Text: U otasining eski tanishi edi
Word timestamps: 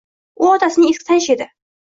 U 0.45 0.47
otasining 0.53 0.95
eski 0.95 1.07
tanishi 1.11 1.33
edi 1.37 1.49